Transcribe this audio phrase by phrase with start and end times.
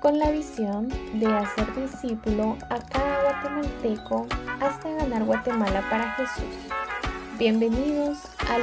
[0.00, 4.26] con la visión de hacer discípulo a cada guatemalteco
[4.60, 6.56] hasta ganar Guatemala para Jesús.
[7.38, 8.18] Bienvenidos
[8.48, 8.58] a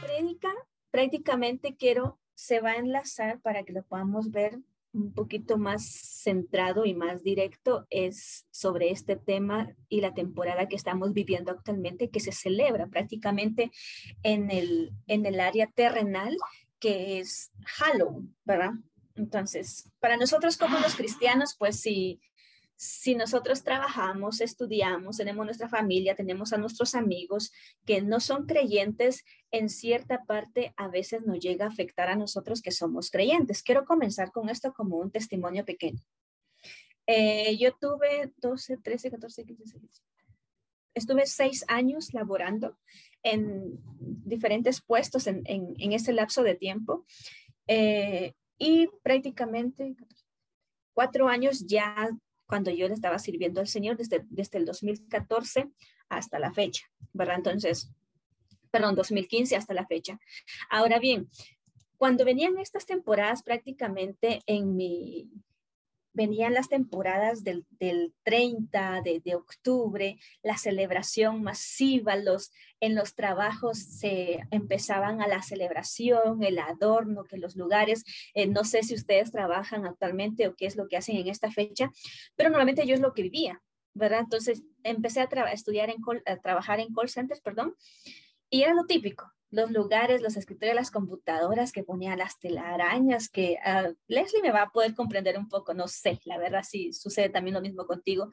[0.00, 0.52] prédica
[0.90, 4.58] prácticamente quiero se va a enlazar para que lo podamos ver
[4.92, 5.84] un poquito más
[6.22, 12.10] centrado y más directo es sobre este tema y la temporada que estamos viviendo actualmente,
[12.10, 13.70] que se celebra prácticamente
[14.22, 16.36] en el, en el área terrenal,
[16.78, 18.72] que es Halloween, ¿verdad?
[19.14, 22.20] Entonces, para nosotros como los cristianos, pues sí,
[22.82, 27.52] si nosotros trabajamos, estudiamos, tenemos nuestra familia, tenemos a nuestros amigos
[27.84, 32.62] que no son creyentes, en cierta parte a veces nos llega a afectar a nosotros
[32.62, 33.62] que somos creyentes.
[33.62, 36.00] Quiero comenzar con esto como un testimonio pequeño.
[37.06, 40.02] Eh, yo tuve 12, 13, 14, 15, 16.
[40.94, 42.78] Estuve seis años laborando
[43.22, 45.44] en diferentes puestos en,
[45.76, 47.04] ese lapso de tiempo
[47.66, 49.94] eh, y prácticamente
[50.94, 52.10] cuatro años ya
[52.50, 55.70] cuando yo le estaba sirviendo al Señor desde, desde el 2014
[56.08, 57.36] hasta la fecha, ¿verdad?
[57.36, 57.90] Entonces,
[58.70, 60.18] perdón, 2015 hasta la fecha.
[60.68, 61.30] Ahora bien,
[61.96, 65.30] cuando venían estas temporadas prácticamente en mi,
[66.12, 67.64] venían las temporadas del,
[68.22, 76.42] 30 de, octubre, la celebración masiva, los, en los trabajos se empezaban a la celebración,
[76.42, 80.76] el adorno, que los lugares, eh, no sé si ustedes trabajan actualmente o qué es
[80.76, 81.90] lo que hacen en esta fecha,
[82.36, 83.62] pero normalmente yo es lo que vivía,
[83.94, 84.20] ¿verdad?
[84.20, 87.74] Entonces empecé a, estudiar en a trabajar en call centers, perdón,
[88.48, 93.58] y era lo típico, los lugares, los escritorios, las computadoras que ponían las telarañas, que
[93.64, 97.30] uh, Leslie me va a poder comprender un poco, no sé, la verdad sí sucede
[97.30, 98.30] también lo mismo contigo.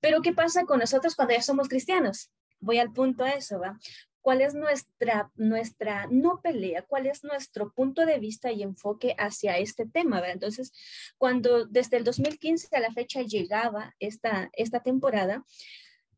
[0.00, 2.30] Pero ¿qué pasa con nosotros cuando ya somos cristianos?
[2.58, 3.78] Voy al punto a eso, ¿va?
[4.20, 9.56] ¿Cuál es nuestra, nuestra, no pelea, cuál es nuestro punto de vista y enfoque hacia
[9.58, 10.20] este tema?
[10.20, 10.30] ¿va?
[10.30, 10.72] Entonces,
[11.16, 15.44] cuando desde el 2015 a la fecha llegaba esta, esta temporada,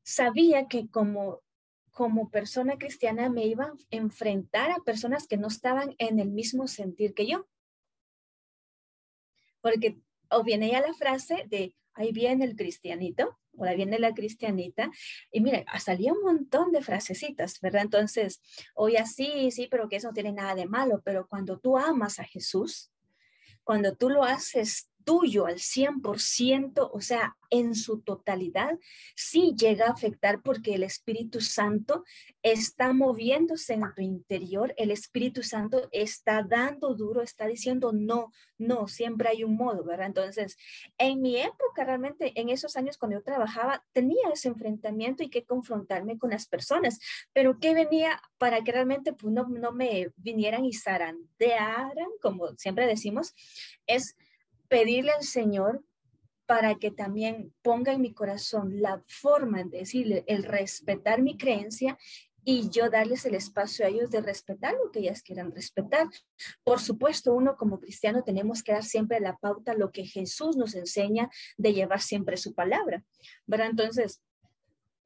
[0.02, 1.42] sabía que como
[1.98, 6.68] como persona cristiana me iba a enfrentar a personas que no estaban en el mismo
[6.68, 7.48] sentir que yo.
[9.60, 9.98] Porque
[10.30, 14.92] o viene ya la frase de, ahí viene el cristianito, o ahí viene la cristianita,
[15.32, 17.82] y mira, salía un montón de frasecitas, ¿verdad?
[17.82, 18.40] Entonces,
[18.76, 22.20] hoy así, sí, pero que eso no tiene nada de malo, pero cuando tú amas
[22.20, 22.92] a Jesús,
[23.64, 28.78] cuando tú lo haces tuyo al 100%, o sea, en su totalidad,
[29.16, 32.04] sí llega a afectar porque el Espíritu Santo
[32.42, 38.86] está moviéndose en tu interior, el Espíritu Santo está dando duro, está diciendo no, no,
[38.88, 40.06] siempre hay un modo, ¿verdad?
[40.06, 40.56] Entonces,
[40.98, 45.44] en mi época, realmente, en esos años cuando yo trabajaba, tenía ese enfrentamiento y que
[45.44, 46.98] confrontarme con las personas,
[47.32, 52.86] pero ¿qué venía para que realmente pues, no, no me vinieran y zarandearan, como siempre
[52.86, 53.34] decimos?
[53.86, 54.16] Es
[54.68, 55.84] pedirle al Señor
[56.46, 61.98] para que también ponga en mi corazón la forma de decirle, el respetar mi creencia
[62.42, 66.08] y yo darles el espacio a ellos de respetar lo que ellas quieran respetar.
[66.64, 70.74] Por supuesto, uno como cristiano tenemos que dar siempre la pauta, lo que Jesús nos
[70.74, 71.28] enseña
[71.58, 73.04] de llevar siempre su palabra,
[73.46, 73.68] ¿verdad?
[73.68, 74.22] Entonces,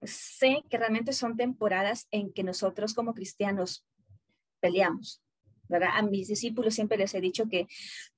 [0.02, 3.84] sé que realmente son temporadas en que nosotros como cristianos
[4.60, 5.20] peleamos,
[5.74, 7.66] a mis discípulos siempre les he dicho que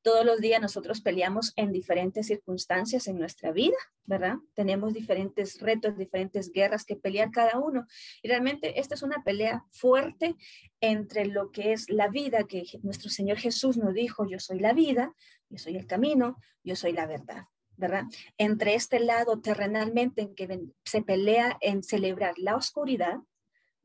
[0.03, 4.37] todos los días nosotros peleamos en diferentes circunstancias en nuestra vida, ¿verdad?
[4.55, 7.87] Tenemos diferentes retos, diferentes guerras que pelear cada uno.
[8.23, 10.37] Y realmente esta es una pelea fuerte
[10.81, 14.73] entre lo que es la vida que nuestro Señor Jesús nos dijo, yo soy la
[14.73, 15.15] vida,
[15.49, 17.45] yo soy el camino, yo soy la verdad.
[17.77, 18.05] ¿verdad?
[18.39, 23.19] Entre este lado terrenalmente en que se pelea en celebrar la oscuridad,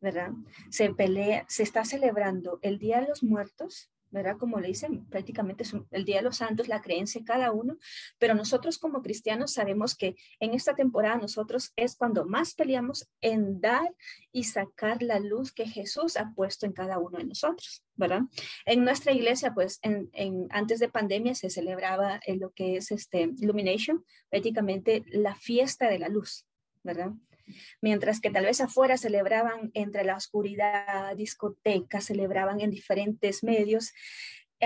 [0.01, 0.31] ¿verdad?
[0.69, 4.37] Se pelea, se está celebrando el Día de los Muertos, ¿verdad?
[4.37, 7.77] Como le dicen, prácticamente es el Día de los Santos, la creencia de cada uno,
[8.17, 13.61] pero nosotros como cristianos sabemos que en esta temporada nosotros es cuando más peleamos en
[13.61, 13.93] dar
[14.31, 18.21] y sacar la luz que Jesús ha puesto en cada uno de nosotros, ¿verdad?
[18.65, 20.09] En nuestra iglesia, pues, en,
[20.49, 25.99] antes de pandemia se celebraba en lo que es este Illumination, prácticamente la fiesta de
[25.99, 26.45] la luz,
[26.83, 27.11] ¿verdad?
[27.81, 33.93] Mientras que tal vez afuera celebraban entre la oscuridad, discotecas, celebraban en diferentes medios,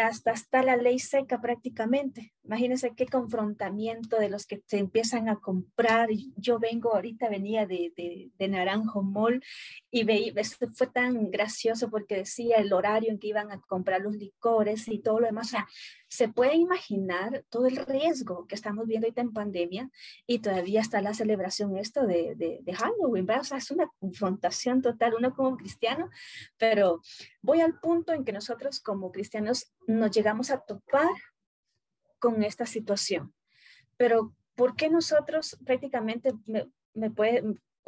[0.01, 2.33] hasta está la ley seca prácticamente.
[2.43, 6.09] Imagínense qué confrontamiento de los que se empiezan a comprar.
[6.35, 9.43] Yo vengo, ahorita venía de, de, Naranjo Mall
[9.91, 10.33] y veí,
[10.73, 14.99] fue tan gracioso porque decía el horario en que iban a comprar los licores y
[14.99, 15.53] todo lo demás.
[15.53, 15.57] O
[16.13, 19.89] se puede imaginar todo el riesgo que estamos viendo ahorita en pandemia
[20.27, 25.15] y todavía está la celebración esto de, de, Halloween, O sea, es una confrontación total,
[25.15, 26.11] uno como cristiano,
[26.59, 27.01] pero
[27.41, 31.09] voy al punto en que nosotros como cristianos nos llegamos a topar
[32.19, 33.33] con esta situación.
[33.97, 37.41] Pero, ¿por qué nosotros prácticamente me, me puede,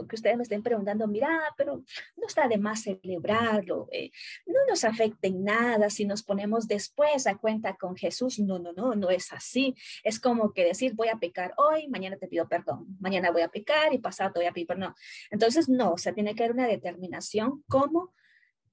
[0.07, 1.83] que ustedes me estén preguntando, mira, pero
[2.17, 4.11] no está de más celebrarlo, eh,
[4.45, 8.39] no nos afecta en nada si nos ponemos después a cuenta con Jesús.
[8.39, 9.75] No, no, no, no es así.
[10.03, 13.49] Es como que decir, voy a pecar hoy, mañana te pido perdón, mañana voy a
[13.49, 14.93] pecar y pasado te voy a pedir perdón.
[15.29, 18.13] Entonces, no, o sea, tiene que haber una determinación como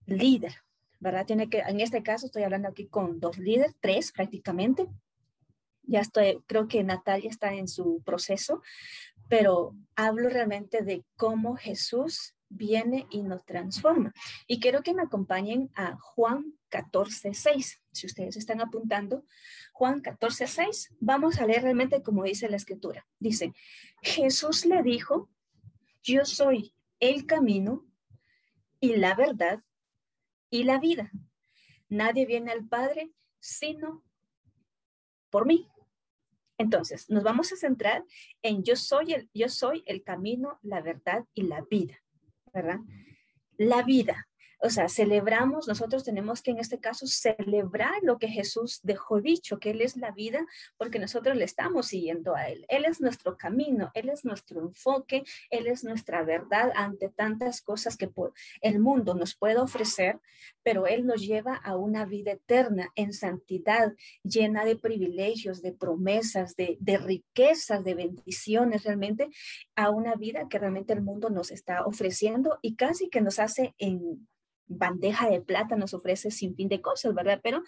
[0.06, 0.54] líder,
[1.00, 1.26] ¿verdad?
[1.26, 4.88] Tiene que, en este caso estoy hablando aquí con dos líderes, tres prácticamente.
[5.84, 8.62] Ya estoy, creo que Natalia está en su proceso,
[9.32, 14.12] pero hablo realmente de cómo Jesús viene y nos transforma.
[14.46, 17.80] Y quiero que me acompañen a Juan 14, 6.
[17.92, 19.24] Si ustedes están apuntando,
[19.72, 23.06] Juan 14, 6, vamos a leer realmente como dice la escritura.
[23.18, 23.54] Dice,
[24.02, 25.30] Jesús le dijo,
[26.02, 27.86] yo soy el camino
[28.80, 29.62] y la verdad
[30.50, 31.10] y la vida.
[31.88, 34.04] Nadie viene al Padre sino
[35.30, 35.71] por mí.
[36.62, 38.04] Entonces, nos vamos a centrar
[38.40, 42.00] en yo soy el, yo soy el camino, la verdad y la vida,
[42.54, 42.78] ¿verdad?
[43.56, 44.28] La vida.
[44.64, 49.58] O sea, celebramos, nosotros tenemos que en este caso celebrar lo que Jesús dejó dicho,
[49.58, 52.64] que Él es la vida, porque nosotros le estamos siguiendo a Él.
[52.68, 57.96] Él es nuestro camino, Él es nuestro enfoque, Él es nuestra verdad ante tantas cosas
[57.96, 58.08] que
[58.60, 60.20] el mundo nos puede ofrecer,
[60.62, 63.92] pero Él nos lleva a una vida eterna en santidad,
[64.22, 69.28] llena de privilegios, de promesas, de, de riquezas, de bendiciones, realmente
[69.74, 73.74] a una vida que realmente el mundo nos está ofreciendo y casi que nos hace
[73.78, 74.28] en
[74.66, 77.40] bandeja de plata nos ofrece sin fin de cosas, ¿verdad?
[77.42, 77.62] Pero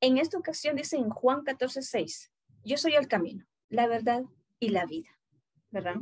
[0.00, 2.32] en esta ocasión dice en Juan 14, 6,
[2.64, 4.22] yo soy el camino, la verdad
[4.58, 5.08] y la vida,
[5.70, 5.96] ¿verdad?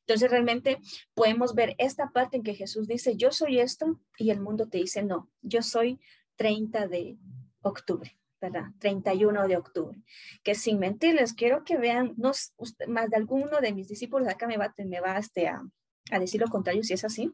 [0.00, 0.78] Entonces realmente
[1.14, 4.78] podemos ver esta parte en que Jesús dice, yo soy esto y el mundo te
[4.78, 6.00] dice, no, yo soy
[6.36, 7.18] 30 de
[7.62, 8.16] octubre.
[8.38, 8.66] ¿verdad?
[8.80, 9.98] 31 de octubre.
[10.42, 12.32] Que sin mentirles, quiero que vean, no,
[12.86, 15.62] más de alguno de mis discípulos acá me va, me va este, a,
[16.10, 17.32] a decir lo contrario si es así.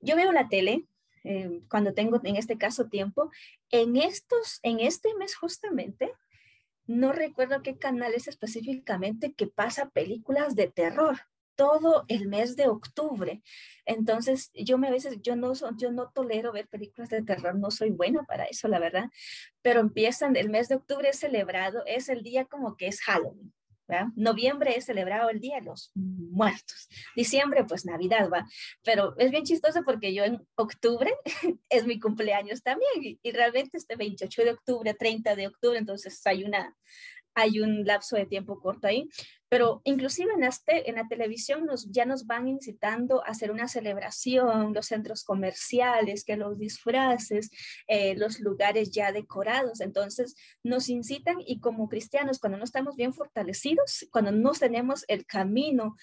[0.00, 0.86] Yo veo la tele
[1.24, 3.30] eh, cuando tengo en este caso tiempo.
[3.70, 6.12] En estos, en este mes justamente,
[6.86, 11.18] no recuerdo qué canales específicamente que pasa películas de terror
[11.58, 13.42] todo el mes de octubre.
[13.84, 17.72] Entonces, yo me a veces, yo no, yo no tolero ver películas de terror, no
[17.72, 19.10] soy buena para eso, la verdad,
[19.60, 23.52] pero empiezan, el mes de octubre es celebrado, es el día como que es Halloween.
[24.16, 26.88] Noviembre es celebrado el Día de los Muertos.
[27.16, 28.46] Diciembre, pues Navidad va.
[28.82, 31.14] Pero es bien chistoso porque yo en octubre
[31.68, 36.20] es mi cumpleaños también y, y realmente este 28 de octubre, 30 de octubre, entonces
[36.26, 36.76] hay una,
[37.38, 39.08] hay un lapso de tiempo corto ahí,
[39.48, 43.68] pero inclusive en, este, en la televisión nos, ya nos van incitando a hacer una
[43.68, 47.50] celebración, los centros comerciales, que los disfraces,
[47.86, 53.14] eh, los lugares ya decorados, entonces nos incitan y como cristianos, cuando no estamos bien
[53.14, 55.96] fortalecidos, cuando no tenemos el camino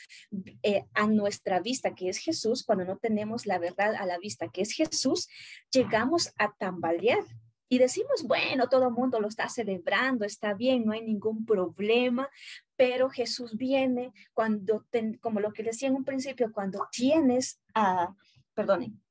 [0.63, 4.47] eh, a nuestra vista, que es Jesús, cuando no tenemos la verdad a la vista,
[4.47, 5.27] que es Jesús,
[5.69, 7.23] llegamos a tambalear
[7.67, 12.29] y decimos, bueno, todo el mundo lo está celebrando, está bien, no hay ningún problema,
[12.75, 14.85] pero Jesús viene cuando,
[15.19, 18.13] como lo que decía en un principio, cuando tienes a,
[18.53, 19.01] perdonen,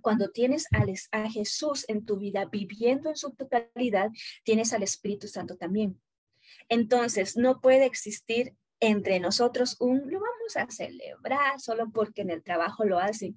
[0.00, 0.84] cuando tienes a,
[1.18, 4.10] a Jesús en tu vida viviendo en su totalidad,
[4.44, 6.00] tienes al Espíritu Santo también.
[6.68, 12.42] Entonces, no puede existir entre nosotros un, lo vamos a celebrar solo porque en el
[12.42, 13.36] trabajo lo hacen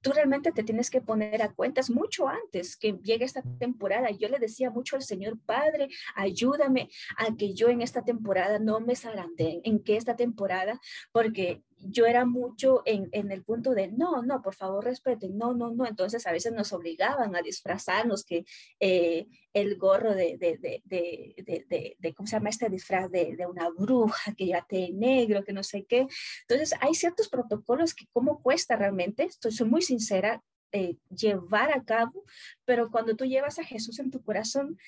[0.00, 4.10] tú realmente te tienes que poner a cuentas mucho antes que llegue esta temporada.
[4.10, 8.80] Yo le decía mucho al Señor, Padre, ayúdame a que yo en esta temporada no
[8.80, 10.80] me zarandee, en que esta temporada,
[11.12, 15.70] porque yo era mucho en, el punto de, no, no, por favor respeten, no, no,
[15.70, 15.86] no.
[15.86, 18.44] Entonces a veces nos obligaban a disfrazarnos, que
[18.80, 23.10] eh, el gorro de, de, de, de, ¿cómo se llama este disfraz?
[23.10, 26.06] De, una bruja, que ya te negro, que no sé qué.
[26.48, 30.42] Entonces hay ciertos protocolos que cómo cuesta realmente, estoy soy muy sincera,
[30.72, 32.24] eh, llevar a cabo,
[32.64, 34.78] pero cuando tú llevas a Jesús en tu corazón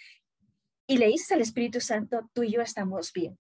[0.87, 3.39] y le dices al Espíritu Santo, tú y yo estamos bien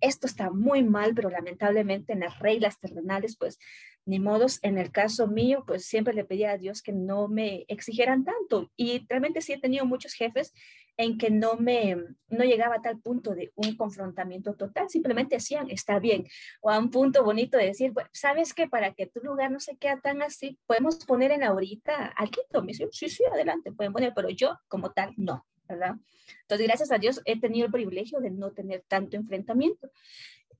[0.00, 3.58] esto está muy mal, pero lamentablemente en las reglas terrenales, pues
[4.06, 4.58] ni modos.
[4.62, 8.70] En el caso mío, pues siempre le pedía a Dios que no me exigieran tanto.
[8.76, 10.52] Y realmente sí he tenido muchos jefes
[10.96, 11.96] en que no me,
[12.28, 16.26] no llegaba a tal punto de un confrontamiento total, simplemente decían, está bien,
[16.60, 19.76] o a un punto bonito de decir, ¿sabes que Para que tu lugar no se
[19.78, 24.12] quede tan así, podemos poner en ahorita al quinto, me sí, sí, adelante, pueden poner,
[24.14, 25.46] pero yo como tal, no.
[25.70, 25.96] ¿Verdad?
[26.42, 29.90] Entonces, gracias a Dios he tenido el privilegio de no tener tanto enfrentamiento.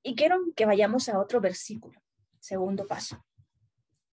[0.02, 2.00] Y quiero que vayamos a otro versículo,
[2.38, 3.24] segundo paso.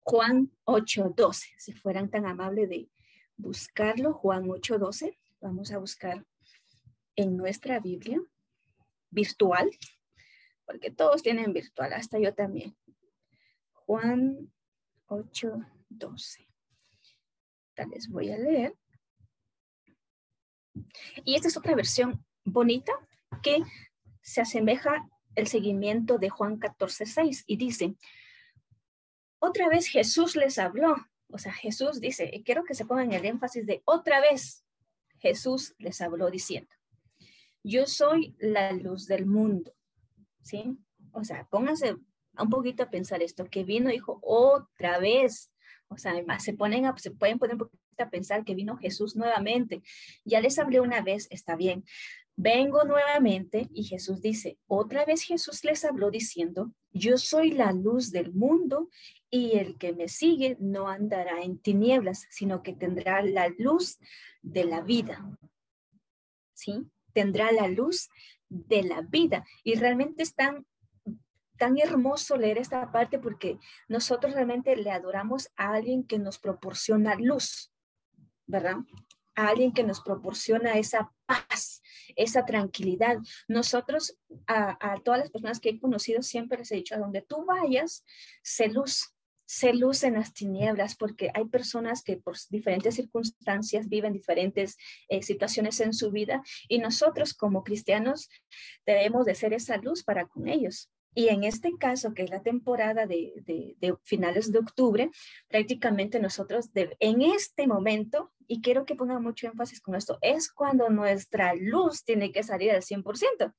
[0.03, 2.91] Juan 8:12, si fueran tan amables de
[3.37, 6.27] buscarlo, Juan 8:12, vamos a buscar
[7.17, 8.21] en nuestra Biblia
[9.11, 9.71] virtual,
[10.65, 12.77] porque todos tienen virtual, hasta yo también.
[13.73, 14.51] Juan
[15.07, 16.49] 8:12.
[17.75, 18.77] Tal vez voy a leer.
[21.25, 22.93] Y esta es otra versión bonita
[23.43, 23.63] que
[24.23, 27.95] se asemeja el seguimiento de Juan 14:6 y dice,
[29.39, 30.97] otra vez Jesús les habló.
[31.29, 34.65] O sea, Jesús dice, quiero que se pongan el énfasis de otra vez
[35.19, 36.71] Jesús les habló diciendo,
[37.63, 39.73] yo soy la luz del mundo.
[40.43, 40.79] ¿Sí?
[41.13, 41.97] O sea, pónganse
[42.39, 45.53] un poquito a pensar esto, que vino, dijo, otra vez.
[45.91, 46.85] O sea, además se, ponen
[47.19, 47.57] pueden poner
[47.99, 49.83] a pensar que vino Jesús nuevamente.
[50.25, 51.85] Ya les hablé una vez, está bien.
[52.37, 58.13] Vengo nuevamente y Jesús dice, otra vez Jesús les habló diciendo, yo soy la luz
[58.13, 58.89] del mundo
[59.29, 63.99] y el que me sigue no andará en tinieblas, sino que tendrá la luz
[64.43, 65.37] de la vida.
[66.55, 66.87] ¿Sí?
[67.13, 68.09] Tendrá la luz
[68.49, 69.45] de la vida.
[69.65, 70.35] Y realmente es
[71.61, 77.15] tan, hermoso leer esta parte porque nosotros realmente le adoramos a alguien que nos proporciona
[77.15, 77.73] luz,
[78.47, 78.77] ¿verdad?
[79.35, 81.83] A alguien que nos proporciona esa paz,
[82.17, 83.19] esa tranquilidad.
[83.47, 87.23] Nosotros, a, a, todas las personas que he conocido, siempre les he dicho, a donde
[87.23, 88.05] tú vayas,
[88.43, 89.15] sé luz,
[89.51, 94.77] se luz en las tinieblas, porque hay personas que por diferentes circunstancias viven diferentes
[95.09, 98.29] eh, situaciones en su vida y nosotros como cristianos
[98.87, 100.89] debemos de ser esa luz para con ellos.
[101.15, 105.11] Y en este caso, que es la temporada de, de, finales de octubre,
[105.49, 110.89] prácticamente nosotros en este momento, y quiero que ponga mucho énfasis con esto, es cuando
[110.89, 113.55] nuestra luz tiene que salir al 100%.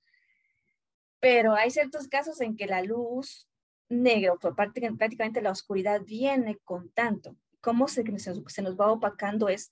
[1.20, 3.48] Pero hay ciertos casos en que la luz
[3.92, 7.36] que prácticamente la oscuridad viene con tanto.
[7.60, 9.72] ¿Cómo se, se nos va opacando es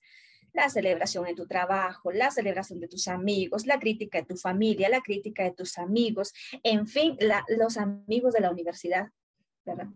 [0.52, 4.88] la celebración en tu trabajo, la celebración de tus amigos, la crítica de tu familia,
[4.88, 7.16] la crítica de tus amigos, en fin,
[7.48, 9.08] los amigos de la universidad,
[9.64, 9.88] ¿verdad?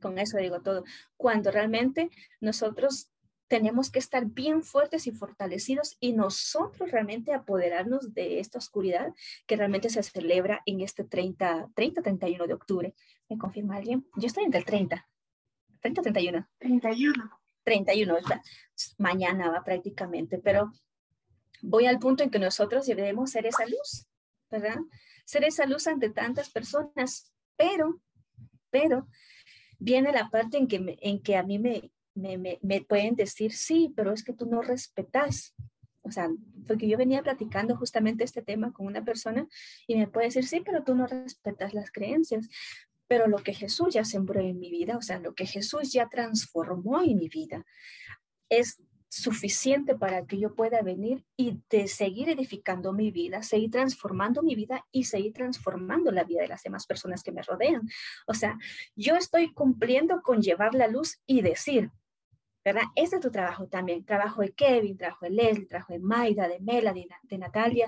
[0.00, 0.84] Con eso digo todo.
[1.16, 2.10] Cuando realmente
[2.40, 3.10] nosotros
[3.48, 9.14] tenemos que estar bien fuertes y fortalecidos y nosotros realmente apoderarnos de esta oscuridad
[9.46, 12.94] que realmente se celebra en este 30, 30, 31 de octubre.
[13.28, 14.06] ¿Me confirma alguien?
[14.16, 15.08] Yo estoy entre el 30.
[15.80, 16.48] 30, 31.
[16.58, 17.40] 31.
[17.66, 18.18] 31,
[18.98, 20.72] mañana va prácticamente, pero
[21.62, 24.06] voy al punto en que nosotros debemos ser esa luz,
[24.48, 24.78] ¿verdad?
[25.24, 28.00] Ser esa luz ante tantas personas, pero,
[28.70, 29.08] pero,
[29.80, 33.92] viene la parte en que, en que a mí me, me, me, pueden decir, sí,
[33.96, 35.52] pero es que tú no respetas.
[36.02, 36.30] O sea,
[36.68, 39.48] porque yo venía platicando justamente este tema con una persona
[39.88, 42.48] y me puede decir, sí, pero tú no respetas las creencias.
[43.08, 46.08] Pero lo que Jesús ya sembró en mi vida, o sea, lo que Jesús ya
[46.08, 47.64] transformó en mi vida,
[48.48, 54.42] es suficiente para que yo pueda venir y de seguir edificando mi vida, seguir transformando
[54.42, 57.88] mi vida y seguir transformando la vida de las demás personas que me rodean.
[58.26, 58.58] O sea,
[58.94, 61.90] yo estoy cumpliendo con llevar la luz y decir,
[62.64, 62.82] ¿verdad?
[62.96, 66.60] Ese es tu trabajo también, trabajo de Kevin, trabajo de Leslie, trabajo de Maida, de
[66.60, 67.86] Melanie, de Natalia.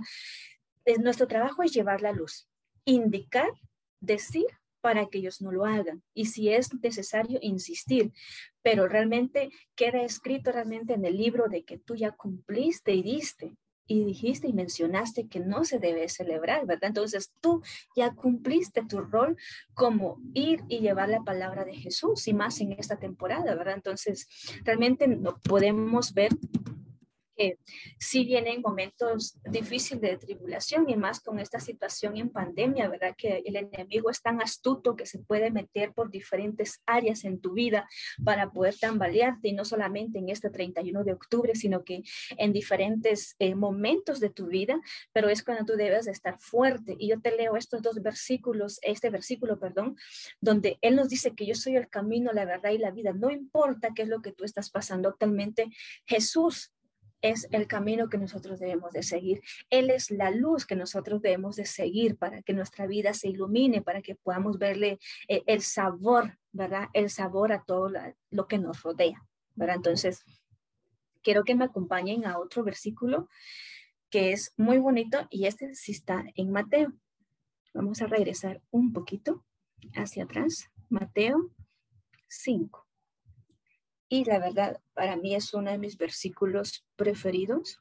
[0.85, 2.49] Es, nuestro trabajo es llevar la luz,
[2.85, 3.51] indicar,
[4.01, 4.47] decir
[4.81, 8.13] para que ellos no lo hagan y si es necesario insistir,
[8.63, 13.57] pero realmente queda escrito realmente en el libro de que tú ya cumpliste y diste
[13.89, 16.89] y dijiste y mencionaste que no se debe celebrar, ¿verdad?
[16.91, 17.63] Entonces tú
[17.97, 19.37] ya cumpliste tu rol
[19.75, 23.75] como ir y llevar la palabra de Jesús y más en esta temporada, ¿verdad?
[23.77, 24.29] Entonces
[24.65, 26.31] realmente no podemos ver
[27.39, 27.57] que
[27.99, 33.15] sí vienen momentos difíciles de tribulación y más con esta situación en pandemia, ¿verdad?
[33.17, 37.53] Que el enemigo es tan astuto que se puede meter por diferentes áreas en tu
[37.53, 37.89] vida
[38.25, 42.03] para poder tambalearte y no solamente en este 31 de octubre, sino que
[42.37, 44.81] en diferentes eh, momentos de tu vida,
[45.13, 46.97] pero es cuando tú debes de estar fuerte.
[46.99, 49.97] Y yo te leo estos dos versículos, este versículo, perdón,
[50.41, 53.13] donde Él nos dice que yo soy el camino, la verdad y la vida.
[53.13, 55.71] No importa qué es lo que tú estás pasando actualmente,
[56.05, 56.73] Jesús
[57.23, 59.41] es el camino que nosotros debemos de seguir.
[59.71, 63.83] Él es la luz que nosotros debemos de seguir para que nuestra vida se ilumine,
[63.83, 64.99] para que podamos verle
[65.29, 66.89] eh, el sabor, ¿verdad?
[66.93, 67.91] El sabor a todo
[68.31, 69.77] lo que nos rodea, ¿verdad?
[69.77, 70.25] Entonces,
[71.23, 73.29] quiero que me acompañen a otro versículo
[74.11, 76.93] que es muy bonito y este sí está en Mateo.
[77.75, 79.45] Vamos a regresar un poquito
[79.95, 80.71] hacia atrás.
[80.89, 81.51] Mateo
[82.29, 82.88] 5.
[84.09, 87.81] Y la verdad, para mí es uno de mis versículos preferidos.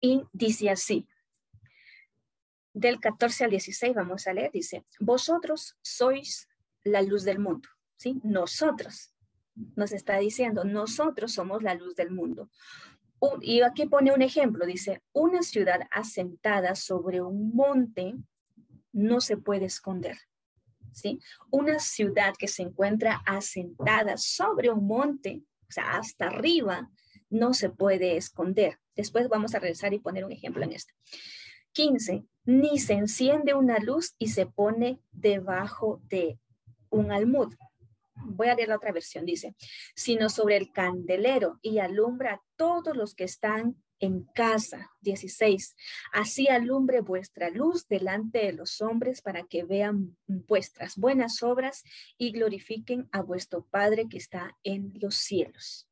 [0.00, 1.08] Y dice así,
[2.72, 6.48] del 14 al 16, vamos a leer, dice, vosotros sois
[6.84, 8.20] la luz del mundo, ¿sí?
[8.22, 9.12] Nosotros,
[9.74, 12.50] nos está diciendo, nosotros somos la luz del mundo.
[13.40, 18.14] y aquí pone un ejemplo, dice, una ciudad asentada sobre un monte
[18.92, 20.16] no se puede esconder.
[21.50, 26.90] Una ciudad que se encuentra asentada sobre un monte, o sea, hasta arriba,
[27.30, 28.78] no se puede esconder.
[28.96, 30.92] Después vamos a regresar y poner un ejemplo en esto.
[31.72, 32.24] 15.
[32.44, 36.38] Ni se enciende una luz y se pone debajo de
[36.90, 37.54] un almud.
[38.24, 39.54] Voy a leer la otra versión, dice,
[39.94, 44.90] sino sobre el candelero y alumbra a todos los que están en casa.
[45.00, 45.76] 16.
[46.12, 51.84] Así alumbre vuestra luz delante de los hombres para que vean vuestras buenas obras
[52.16, 55.88] y glorifiquen a vuestro Padre que está en los cielos.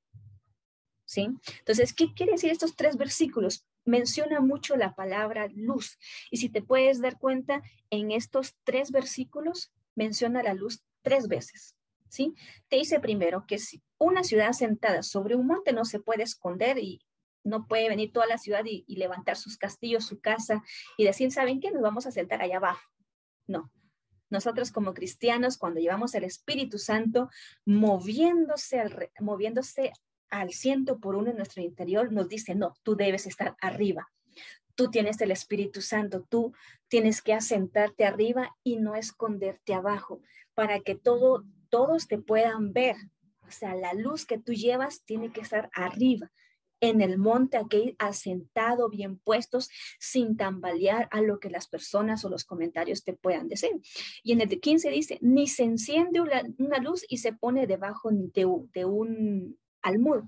[1.04, 1.28] ¿Sí?
[1.58, 3.64] Entonces, ¿qué quiere decir estos tres versículos?
[3.84, 5.98] Menciona mucho la palabra luz.
[6.30, 11.76] Y si te puedes dar cuenta, en estos tres versículos menciona la luz tres veces.
[12.08, 12.34] ¿Sí?
[12.68, 16.78] Te dice primero que si una ciudad sentada sobre un monte no se puede esconder
[16.78, 17.00] y
[17.46, 20.62] no puede venir toda la ciudad y, levantar sus castillos, su casa
[20.96, 21.70] y decir, ¿saben qué?
[21.70, 22.82] Nos vamos a sentar allá abajo.
[23.46, 23.72] No.
[24.28, 27.30] Nosotros como cristianos, cuando llevamos el Espíritu Santo
[27.64, 29.92] moviéndose al, moviéndose
[30.28, 34.08] al ciento por uno en nuestro interior, nos dice, no, tú debes estar arriba.
[34.74, 36.52] Tú tienes el Espíritu Santo, tú
[36.88, 40.20] tienes que asentarte arriba y no esconderte abajo
[40.54, 42.96] para que todo, todos te puedan ver.
[43.46, 46.32] O sea, la luz que tú llevas tiene que estar arriba
[46.80, 52.28] en el monte aquel asentado, bien puestos, sin tambalear a lo que las personas o
[52.28, 53.71] los comentarios te puedan decir.
[54.23, 58.11] Y en el de 15 dice, ni se enciende una, luz y se pone debajo
[58.11, 60.25] de, de un almud.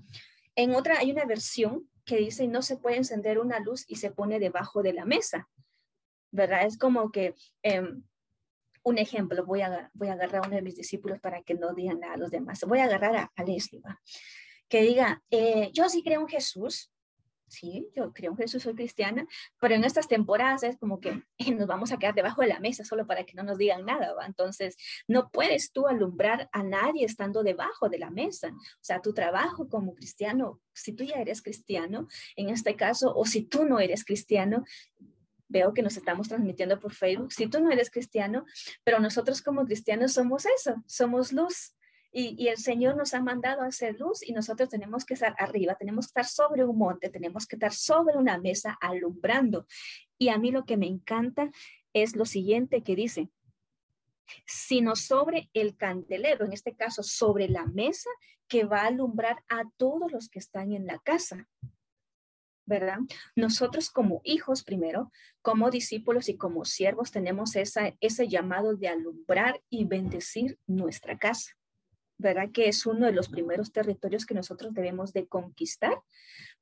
[0.55, 4.11] En otra hay una versión que dice, no se puede encender una luz y se
[4.11, 5.47] pone debajo de la mesa.
[6.31, 6.65] ¿Verdad?
[6.65, 7.35] Es como que...
[7.63, 8.03] Em,
[8.81, 11.73] un ejemplo, voy a, voy a agarrar a uno de mis discípulos para que no
[11.73, 12.63] digan nada a los demás.
[12.65, 13.81] Voy a agarrar a, a Leslie
[14.69, 16.91] que diga, eh, yo sí creo en Jesús,
[17.49, 19.27] sí, yo creo en Jesús, soy cristiana,
[19.59, 21.23] pero en estas temporadas es como que
[21.57, 24.13] nos vamos a quedar debajo de la mesa solo para que no nos digan nada.
[24.25, 24.77] Entonces,
[25.07, 28.49] no puedes tú alumbrar a nadie estando debajo de la mesa.
[28.49, 33.25] O sea, tu trabajo como cristiano, si tú ya eres cristiano, en este caso, o
[33.25, 34.63] si tú no eres cristiano,
[35.47, 38.45] veo que nos estamos transmitiendo por Facebook, si tú no eres cristiano,
[38.83, 41.73] pero nosotros como cristianos somos eso, somos luz,
[42.11, 45.75] y, el Señor nos ha mandado a hacer luz y nosotros tenemos que estar arriba,
[45.75, 49.67] tenemos que estar sobre un monte, tenemos que estar sobre una mesa alumbrando.
[50.17, 51.51] Y a mí lo que me encanta
[51.93, 53.29] es lo siguiente que dice,
[54.45, 58.09] sino sobre el candelero, en este caso sobre la mesa
[58.47, 61.47] que va a alumbrar a todos los que están en la casa.
[62.65, 62.99] ¿verdad?
[63.35, 69.59] Nosotros como hijos primero, como discípulos y como siervos tenemos esa, ese llamado de alumbrar
[69.71, 71.58] y bendecir nuestra casa.
[72.19, 72.51] ¿Verdad?
[72.51, 75.97] Que es uno de los primeros territorios que nosotros debemos de conquistar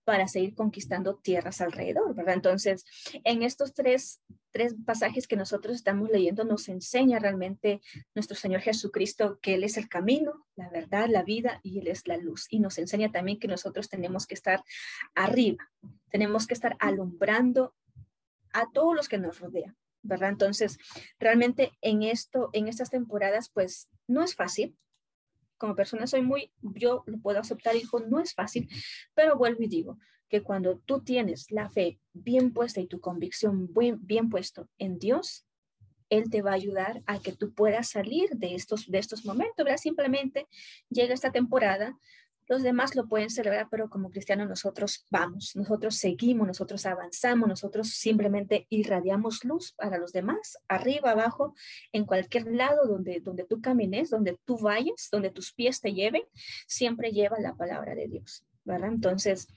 [0.06, 2.36] para seguir conquistando tierras alrededor, ¿verdad?
[2.36, 2.86] Entonces,
[3.26, 7.82] en estos tres, tres pasajes que nosotros estamos leyendo nos enseña realmente
[8.15, 12.08] nuestro Señor Jesucristo que Él es el camino, la verdad, la vida y Él es
[12.08, 12.46] la luz.
[12.50, 14.63] Y nos enseña también que nosotros tenemos que estar
[15.15, 15.70] arriba,
[16.10, 17.74] tenemos que estar alumbrando
[18.54, 19.76] a todos los que nos rodean.
[20.04, 20.30] ¿verdad?
[20.30, 20.78] Entonces,
[21.20, 24.78] realmente en esto, en estas temporadas, pues no es fácil,
[25.58, 28.70] como persona soy muy, yo lo puedo aceptar, hijo, no es fácil,
[29.13, 29.98] pero vuelvo y digo
[30.30, 35.00] que cuando tú tienes la fe bien puesta y tu convicción bien, bien puesto en
[35.00, 35.46] Dios,
[36.10, 39.63] Él te va a ayudar a que tú puedas salir de estos, de estos momentos,
[39.63, 39.78] ¿verdad?
[39.78, 40.48] Simplemente
[40.89, 41.98] llega esta temporada,
[42.47, 47.89] los demás lo pueden celebrar, pero como cristianos nosotros vamos, nosotros seguimos, nosotros avanzamos, nosotros
[47.89, 51.53] simplemente irradiamos luz para los demás, arriba, abajo,
[51.91, 56.23] en cualquier lado donde, donde tú camines, donde tú vayas, donde tus pies te lleven,
[56.67, 58.89] siempre lleva la palabra de Dios, ¿verdad?
[58.89, 59.47] Entonces,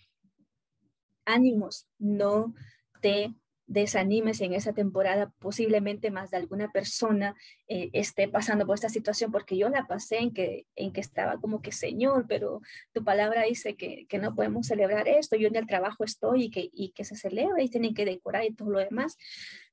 [1.25, 2.55] ánimos, no
[3.01, 3.35] te
[3.71, 7.37] desanimes en esa temporada, posiblemente más de alguna persona
[7.69, 11.41] eh, esté pasando por esta situación, porque yo la pasé en que, en que estaba
[11.41, 15.55] como que, Señor, pero tu palabra dice que, que no podemos celebrar esto, yo en
[15.55, 18.71] el trabajo estoy y que, y que se celebra y tienen que decorar y todo
[18.71, 19.17] lo demás,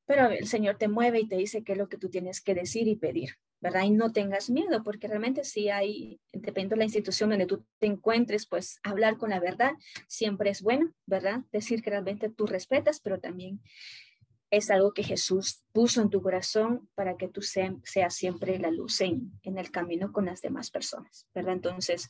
[0.07, 2.55] pero el Señor te mueve y te dice qué es lo que tú tienes que
[2.55, 3.35] decir y pedir.
[3.59, 3.83] ¿verdad?
[3.83, 7.87] Y no tengas miedo, porque realmente si hay, dependiendo de la institución donde tú te
[7.87, 9.71] encuentres, pues hablar con la verdad
[10.07, 11.41] siempre es bueno, ¿verdad?
[11.51, 13.61] Decir que realmente tú respetas, pero también
[14.49, 19.01] es algo que Jesús puso en tu corazón para que tú seas siempre la luz
[19.01, 21.53] en, en, el camino con las demás personas, ¿verdad?
[21.53, 22.09] Entonces,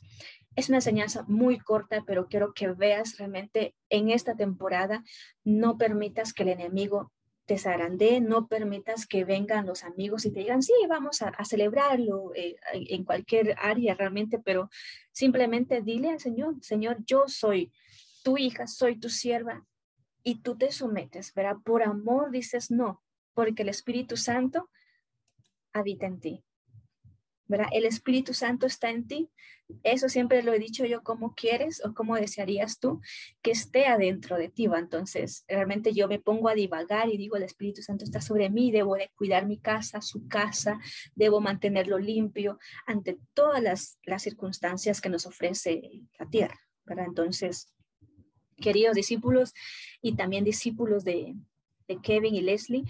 [0.54, 5.02] es una enseñanza muy corta, pero quiero que veas realmente en esta temporada,
[5.42, 7.12] no permitas que el enemigo
[7.48, 12.34] te zarandee, no permitas que vengan los amigos y te digan, sí, vamos a, celebrarlo
[12.34, 14.68] eh, en cualquier área realmente, pero
[15.12, 17.72] simplemente dile al Señor, Señor, yo soy
[18.22, 19.66] tu hija, soy tu sierva,
[20.22, 21.56] y tú te sometes, ¿verdad?
[21.64, 24.68] Por amor dices no, porque el Espíritu Santo
[25.72, 26.44] habita en ti.
[27.48, 27.68] ¿Verdad?
[27.72, 29.30] El Espíritu Santo está en ti.
[29.82, 33.00] Eso siempre lo he dicho yo, como quieres o como desearías tú
[33.42, 34.66] que esté adentro de ti.
[34.66, 38.70] Entonces, realmente yo me pongo a divagar y digo, el Espíritu Santo está sobre mí,
[38.70, 40.78] debo de cuidar mi casa, su casa,
[41.14, 45.82] debo mantenerlo limpio ante todas las, las circunstancias que nos ofrece
[46.18, 46.58] la tierra.
[46.84, 47.04] ¿verdad?
[47.06, 47.68] Entonces,
[48.60, 49.54] queridos discípulos
[50.02, 51.34] y también discípulos de,
[52.02, 52.84] Kevin y Leslie,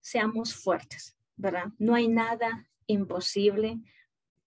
[0.00, 1.66] seamos fuertes, ¿verdad?
[1.78, 3.78] No hay nada imposible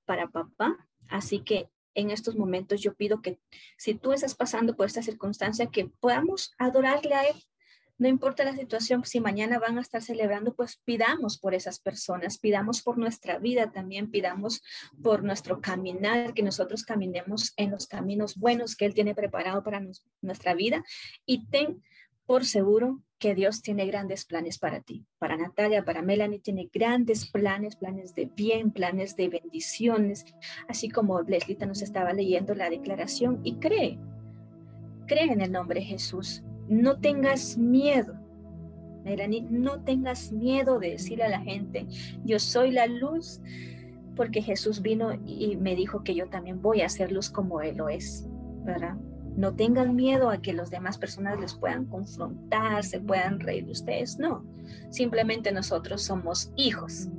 [0.06, 3.40] para papá, así que en estos momentos yo pido que
[3.78, 7.36] si tú estás pasando por esta circunstancia, que podamos adorarle a Él,
[7.98, 12.38] no importa la situación, si mañana van a estar celebrando, pues pidamos por esas personas,
[12.38, 14.62] pidamos por nuestra vida también, pidamos
[15.02, 19.82] por nuestro caminar, que nosotros caminemos en los caminos buenos que Él tiene preparado para
[20.22, 20.84] nuestra vida.
[21.26, 21.82] Y ten
[22.26, 25.06] por seguro que Dios tiene grandes planes para ti.
[25.20, 30.26] Para Natalia, para Melanie, tiene grandes planes, planes de bien, planes de bendiciones,
[30.68, 34.00] así como Leslita nos estaba leyendo la declaración y cree,
[35.08, 38.16] cree en el nombre de Jesús no tengas miedo.
[39.04, 41.86] Melanie, no tengas miedo de decirle a la gente,
[42.24, 43.40] yo soy la luz,
[44.16, 47.78] porque Jesús vino y me dijo que yo también voy a ser luz como Él
[47.78, 48.28] lo es,
[48.64, 48.96] ¿verdad?
[49.36, 53.72] No tengan miedo a que las demás personas les puedan confrontar, se puedan reír de
[53.74, 54.46] ustedes, no.
[54.90, 57.10] Simplemente nosotros somos hijos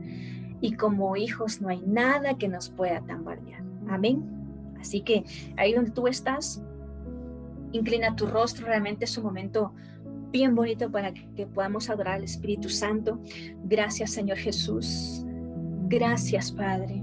[0.61, 3.62] y como hijos no hay nada que nos pueda tambalear.
[3.88, 4.24] Amén.
[4.81, 5.24] Así que
[5.57, 6.62] ahí donde tú estás,
[7.72, 9.74] inclina tu rostro, realmente es un momento
[10.31, 13.20] bien bonito para que podamos adorar al Espíritu Santo.
[13.64, 15.22] Gracias Señor Jesús.
[15.88, 17.02] Gracias Padre.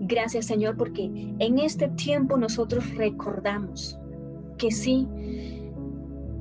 [0.00, 1.04] Gracias Señor porque
[1.38, 3.98] en este tiempo nosotros recordamos
[4.56, 5.06] que sí,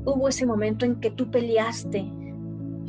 [0.05, 2.05] hubo ese momento en que tú peleaste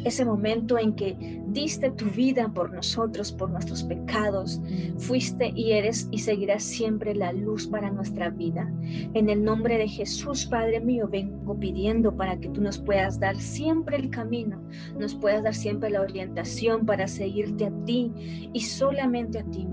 [0.07, 1.17] ese momento en que
[1.49, 4.61] diste tu vida por nosotros, por nuestros pecados,
[4.99, 8.71] fuiste y eres y seguirás siempre la luz para nuestra vida.
[9.15, 13.37] En el nombre de Jesús, Padre mío, vengo pidiendo para que tú nos puedas dar
[13.37, 14.63] siempre el camino,
[14.99, 19.67] nos puedas dar siempre la orientación para seguirte a ti y solamente a ti.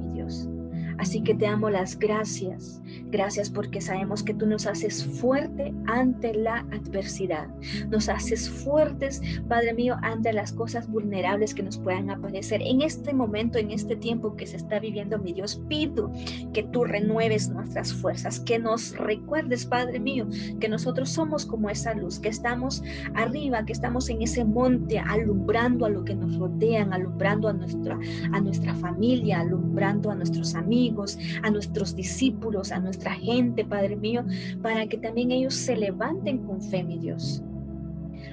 [1.03, 2.81] Así que te amo las gracias.
[3.11, 7.49] Gracias porque sabemos que tú nos haces fuerte ante la adversidad.
[7.89, 12.61] Nos haces fuertes, Padre mío, ante las cosas vulnerables que nos puedan aparecer.
[12.63, 16.09] En este momento, en este tiempo que se está viviendo, mi Dios, pido
[16.53, 20.29] que tú renueves nuestras fuerzas, que nos recuerdes, Padre mío,
[20.61, 22.81] que nosotros somos como esa luz, que estamos
[23.13, 27.99] arriba, que estamos en ese monte alumbrando a lo que nos rodean, alumbrando a nuestra,
[28.31, 30.92] a nuestra familia, alumbrando a nuestros amigos
[31.41, 34.23] a nuestros discípulos, a nuestra gente, Padre mío,
[34.61, 37.43] para que también ellos se levanten con fe, mi Dios.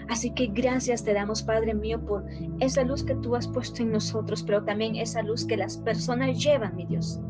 [0.08, 2.24] Así que gracias te damos, Padre mío, por
[2.58, 6.42] esa luz que tú has puesto en nosotros, pero también esa luz que las personas
[6.42, 7.20] llevan, mi Dios.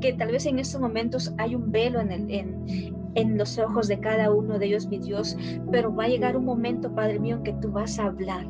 [0.00, 3.98] Que tal vez en estos momentos hay un velo en, el, en los ojos de
[4.00, 5.36] cada uno de ellos, mi Dios,
[5.70, 8.46] pero va a llegar un momento, Padre mío, en que tú vas a hablar.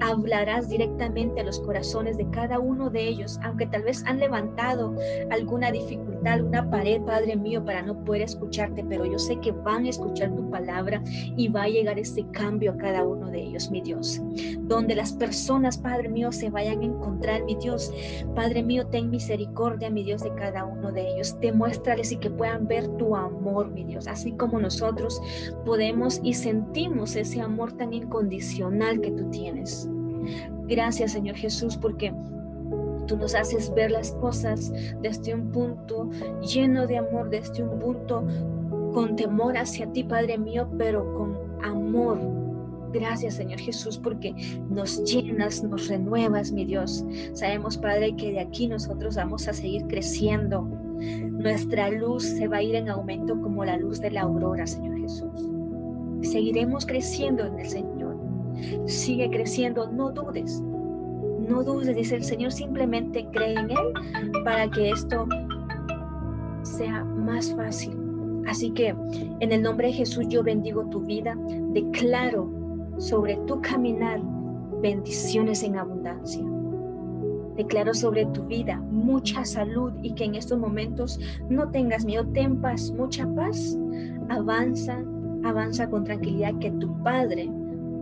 [0.00, 4.94] Hablarás directamente a los corazones de cada uno de ellos, aunque tal vez han levantado
[5.30, 9.86] alguna dificultad, alguna pared, Padre mío, para no poder escucharte, pero yo sé que van
[9.86, 11.02] a escuchar tu palabra
[11.36, 14.20] y va a llegar ese cambio a cada uno de ellos, mi Dios.
[14.60, 17.92] Donde las personas, Padre mío, se vayan a encontrar, mi Dios.
[18.34, 21.38] Padre mío, ten misericordia, mi Dios, de cada uno de ellos.
[21.40, 25.20] Demuéstrales y que puedan ver tu amor, mi Dios así como nosotros
[25.64, 29.88] podemos y sentimos ese amor tan incondicional que tú tienes.
[30.66, 32.14] Gracias, Señor Jesús, porque
[33.12, 34.72] tú nos haces ver las cosas
[35.02, 36.08] desde un punto
[36.40, 38.26] lleno de amor, desde un punto
[38.94, 42.18] con temor hacia ti, Padre mío, pero con amor.
[42.92, 44.34] Gracias, Señor Jesús, porque
[44.70, 47.04] nos llenas, nos renuevas, mi Dios.
[47.34, 50.66] Sabemos, Padre, que de aquí nosotros vamos a seguir creciendo
[51.32, 54.96] nuestra luz se va a ir en aumento como la luz de la aurora, Señor
[55.00, 55.50] Jesús.
[56.22, 58.16] Seguiremos creciendo en el Señor.
[58.86, 60.62] Sigue creciendo, no dudes.
[61.48, 65.26] No dudes, dice el Señor, simplemente cree en Él para que esto
[66.62, 67.96] sea más fácil.
[68.46, 68.94] Así que
[69.40, 71.36] en el nombre de Jesús yo bendigo tu vida,
[71.72, 72.50] declaro
[72.98, 74.20] sobre tu caminar
[74.80, 76.44] bendiciones en abundancia.
[77.56, 82.60] Declaro sobre tu vida mucha salud y que en estos momentos no tengas miedo, ten
[82.60, 83.76] paz, mucha paz.
[84.28, 85.02] Avanza,
[85.44, 87.50] avanza con tranquilidad que tu Padre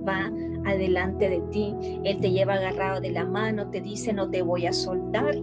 [0.07, 0.31] va
[0.65, 1.75] adelante de ti.
[2.05, 5.37] Él te lleva agarrado de la mano, te dice no te voy a soltar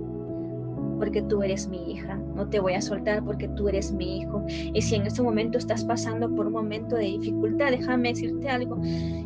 [0.98, 4.43] porque tú eres mi hija, no te voy a soltar porque tú eres mi hijo.
[4.48, 8.80] Y si en este momento estás pasando por un momento de dificultad, déjame decirte algo,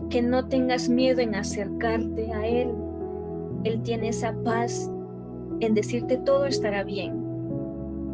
[0.10, 2.72] que no tengas miedo en acercarte a Él.
[3.63, 4.91] Él tiene esa paz
[5.62, 7.20] en decirte todo estará bien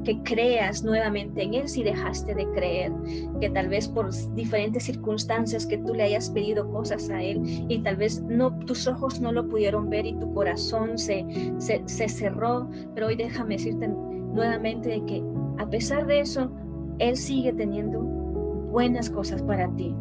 [0.04, 2.92] que creas nuevamente en Él si dejaste de creer,
[3.40, 7.80] que tal vez por diferentes circunstancias que tú le hayas pedido cosas a Él y
[7.80, 11.26] tal vez no, tus ojos no lo pudieron ver y tu corazón se,
[11.58, 15.24] se, cerró, pero hoy déjame decirte nuevamente de que
[15.58, 16.52] a pesar de eso,
[17.00, 19.96] Él sigue teniendo buenas cosas para ti.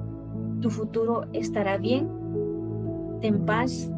[0.60, 2.08] Tu futuro estará bien,
[3.20, 3.90] ten paz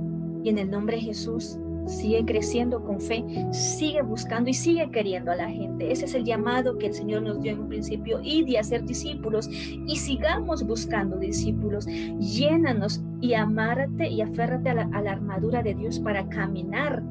[0.43, 1.59] y en el nombre de Jesús
[1.89, 5.91] sigue creciendo con fe, sigue buscando y sigue queriendo a la gente.
[5.91, 8.85] Ese es el llamado que el Señor nos dio en un principio y de hacer
[8.85, 11.87] discípulos y sigamos buscando discípulos.
[11.87, 17.03] Llénanos y amárate y aférrate a la, a la armadura de Dios para caminar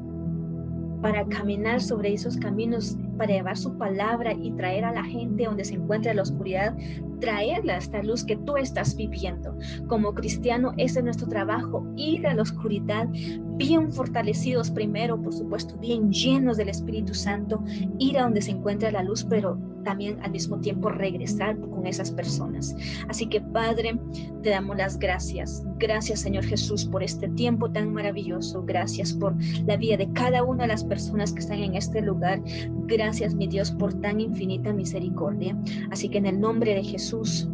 [1.00, 5.64] para caminar sobre esos caminos, para llevar su palabra y traer a la gente donde
[5.64, 6.76] se encuentra la oscuridad,
[7.20, 9.56] traerla a esta luz que tú estás viviendo.
[9.86, 13.08] Como cristiano, ese es nuestro trabajo, ir a la oscuridad,
[13.56, 17.62] bien fortalecidos primero, por supuesto, bien llenos del Espíritu Santo,
[17.98, 22.10] ir a donde se encuentra la luz, pero también al mismo tiempo regresar con esas
[22.10, 22.76] personas.
[23.08, 23.98] Así que Padre,
[24.42, 25.64] te damos las gracias.
[25.78, 28.62] Gracias Señor Jesús por este tiempo tan maravilloso.
[28.64, 29.34] Gracias por
[29.66, 32.42] la vida de cada una de las personas que están en este lugar.
[32.88, 35.54] Gracias mi Dios por tan infinita misericordia.
[35.90, 37.46] Así que en el nombre de Jesús,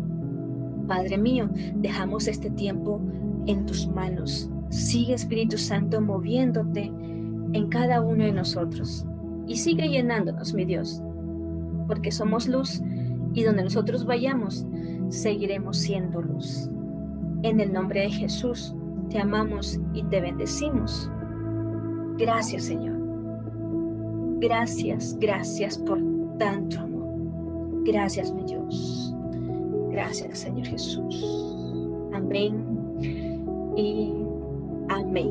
[0.86, 3.00] Padre mío, dejamos este tiempo
[3.46, 4.48] en tus manos.
[4.70, 6.92] Sigue Espíritu Santo moviéndote
[7.52, 9.04] en cada uno de nosotros
[9.48, 11.02] y sigue llenándonos, mi Dios,
[11.88, 12.80] porque somos luz
[13.34, 14.64] y donde nosotros vayamos,
[15.08, 16.70] seguiremos siendo luz.
[17.42, 18.72] En el nombre de Jesús,
[19.10, 21.10] te amamos y te bendecimos.
[22.18, 22.93] Gracias, Señor.
[24.44, 25.98] Gracias, gracias por
[26.38, 27.82] tanto amor.
[27.84, 29.14] Gracias, mi Dios.
[29.90, 31.56] Gracias, Señor Jesús.
[32.12, 32.62] Amén
[33.74, 34.12] y
[34.90, 35.30] Amén.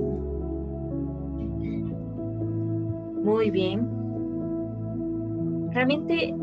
[3.23, 3.88] Muy bien.
[5.71, 6.34] Realmente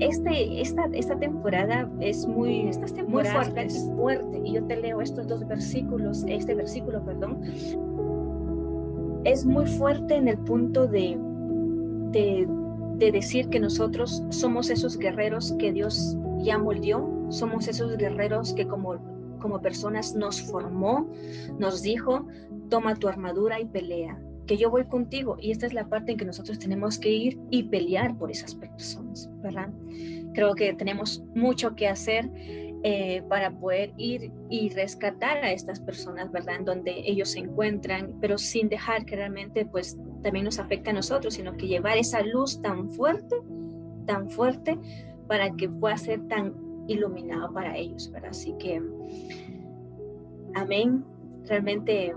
[0.00, 4.40] este, esta, esta temporada es muy, Estas muy fuerte, es fuerte.
[4.44, 7.40] Y yo te leo estos dos versículos, este versículo, perdón.
[9.24, 11.18] Es muy fuerte en el punto de,
[12.10, 12.48] de,
[12.96, 18.66] de decir que nosotros somos esos guerreros que Dios ya moldeó, somos esos guerreros que
[18.66, 18.98] como
[19.40, 21.08] como personas nos formó,
[21.58, 22.28] nos dijo,
[22.68, 25.36] toma tu armadura y pelea, que yo voy contigo.
[25.40, 28.54] Y esta es la parte en que nosotros tenemos que ir y pelear por esas
[28.54, 29.70] personas, ¿verdad?
[30.34, 32.30] Creo que tenemos mucho que hacer
[32.82, 36.56] eh, para poder ir y rescatar a estas personas, ¿verdad?
[36.56, 40.92] En donde ellos se encuentran, pero sin dejar que realmente pues también nos afecte a
[40.94, 43.36] nosotros, sino que llevar esa luz tan fuerte,
[44.06, 44.78] tan fuerte,
[45.26, 46.54] para que pueda ser tan
[46.88, 48.30] iluminado para ellos, ¿verdad?
[48.30, 48.82] Así que,
[50.54, 51.04] amén.
[51.44, 52.14] Realmente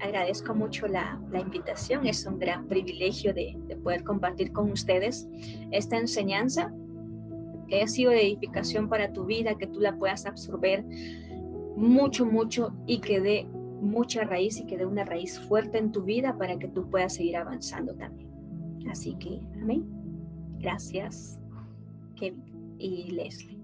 [0.00, 2.06] agradezco mucho la, invitación.
[2.06, 5.28] Es un gran privilegio de, poder compartir con ustedes
[5.70, 6.72] esta enseñanza
[7.66, 10.84] que ha sido de edificación para tu vida, que tú la puedas absorber
[11.76, 13.46] mucho, mucho y que dé
[13.80, 17.14] mucha raíz y que dé una raíz fuerte en tu vida para que tú puedas
[17.14, 18.30] seguir avanzando también.
[18.90, 19.84] Así que, amén.
[20.58, 21.38] Gracias,
[22.16, 23.55] Kevin y Leslie.